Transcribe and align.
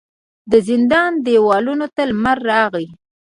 د 0.51 0.53
زندان 0.67 1.11
و 1.19 1.23
دیوالونو 1.25 1.87
ته 1.95 2.01
لمر 2.09 2.37
راغلی 2.51 2.87